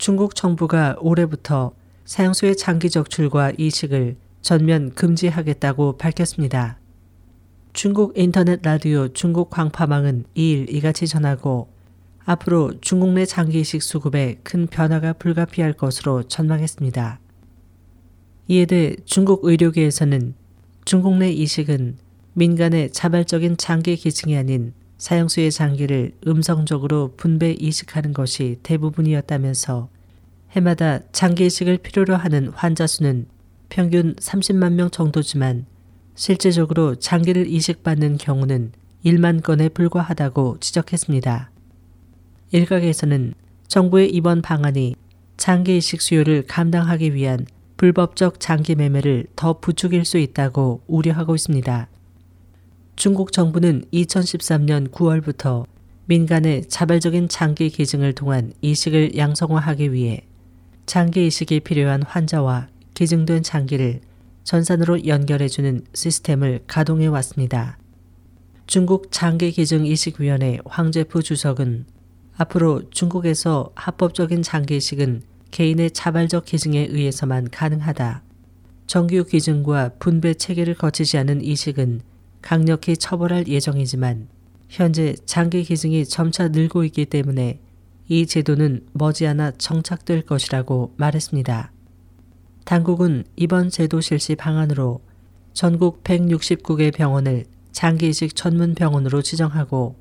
[0.00, 1.72] 중국 정부가 올해부터
[2.06, 6.78] 사형수의 장기 적출과 이식을 전면 금지하겠다고 밝혔습니다.
[7.74, 11.68] 중국 인터넷 라디오 중국 광파망은 2일 이같이 전하고
[12.24, 17.20] 앞으로 중국 내 장기 이식 수급에 큰 변화가 불가피할 것으로 전망했습니다.
[18.48, 20.34] 이에 대해 중국 의료계에서는
[20.86, 21.98] 중국 내 이식은
[22.32, 29.88] 민간의 자발적인 장기 기증이 아닌 사형수의 장기를 음성적으로 분배 이식하는 것이 대부분이었다면서
[30.50, 33.26] 해마다 장기 이식을 필요로 하는 환자 수는
[33.70, 35.64] 평균 30만 명 정도지만
[36.14, 38.72] 실제적으로 장기를 이식받는 경우는
[39.06, 41.50] 1만 건에 불과하다고 지적했습니다.
[42.52, 43.32] 일각에서는
[43.68, 44.96] 정부의 이번 방안이
[45.38, 47.46] 장기 이식 수요를 감당하기 위한
[47.78, 51.88] 불법적 장기 매매를 더 부추길 수 있다고 우려하고 있습니다.
[53.00, 55.64] 중국 정부는 2013년 9월부터
[56.04, 60.26] 민간의 자발적인 장기 기증을 통한 이식을 양성화하기 위해
[60.84, 64.02] 장기 이식이 필요한 환자와 기증된 장기를
[64.44, 67.78] 전산으로 연결해주는 시스템을 가동해 왔습니다.
[68.66, 71.86] 중국 장기기증이식위원회 황제프 주석은
[72.36, 78.22] 앞으로 중국에서 합법적인 장기 이식은 개인의 자발적 기증에 의해서만 가능하다.
[78.86, 82.09] 정규 기증과 분배 체계를 거치지 않은 이식은
[82.42, 84.28] 강력히 처벌할 예정이지만
[84.68, 87.60] 현재 장기 기증이 점차 늘고 있기 때문에
[88.08, 91.72] 이 제도는 머지않아 정착될 것이라고 말했습니다.
[92.64, 95.00] 당국은 이번 제도 실시 방안으로
[95.52, 99.96] 전국 169개 병원을 장기이식 전문 병원으로 지정하고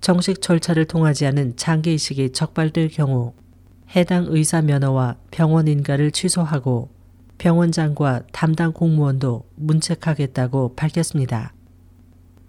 [0.00, 3.34] 정식 절차를 통하지 않은 장기이식이 적발될 경우
[3.94, 6.90] 해당 의사 면허와 병원 인가를 취소하고
[7.38, 11.54] 병원장과 담당 공무원도 문책하겠다고 밝혔습니다.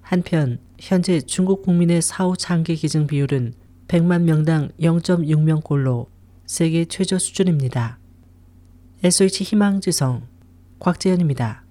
[0.10, 3.54] 한편 현재 중국 국민의 사후 장기 기증 비율은
[3.88, 6.08] 100만 명당 0.6명꼴로
[6.48, 8.00] 세계 최저 수준입니다.
[9.04, 10.24] SH 희망지성
[10.80, 11.64] 곽재현입니다.